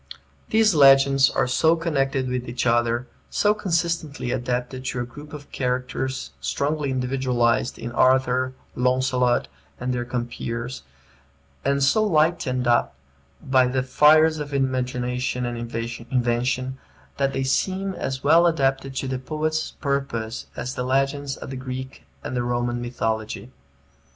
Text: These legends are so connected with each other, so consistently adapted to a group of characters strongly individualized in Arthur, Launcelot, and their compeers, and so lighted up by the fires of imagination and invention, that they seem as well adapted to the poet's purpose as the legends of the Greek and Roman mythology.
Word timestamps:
These 0.49 0.73
legends 0.73 1.29
are 1.29 1.45
so 1.45 1.75
connected 1.75 2.27
with 2.27 2.49
each 2.49 2.65
other, 2.65 3.05
so 3.29 3.53
consistently 3.53 4.31
adapted 4.31 4.83
to 4.85 4.99
a 4.99 5.05
group 5.05 5.31
of 5.31 5.51
characters 5.51 6.31
strongly 6.41 6.89
individualized 6.89 7.77
in 7.77 7.91
Arthur, 7.91 8.55
Launcelot, 8.75 9.47
and 9.79 9.93
their 9.93 10.03
compeers, 10.03 10.81
and 11.63 11.83
so 11.83 12.03
lighted 12.03 12.65
up 12.65 12.95
by 13.43 13.67
the 13.67 13.83
fires 13.83 14.39
of 14.39 14.55
imagination 14.55 15.45
and 15.45 15.55
invention, 15.55 16.79
that 17.17 17.31
they 17.31 17.43
seem 17.43 17.93
as 17.93 18.23
well 18.23 18.47
adapted 18.47 18.95
to 18.95 19.07
the 19.07 19.19
poet's 19.19 19.69
purpose 19.69 20.47
as 20.55 20.73
the 20.73 20.81
legends 20.83 21.37
of 21.37 21.51
the 21.51 21.55
Greek 21.57 22.05
and 22.23 22.35
Roman 22.49 22.81
mythology. 22.81 23.51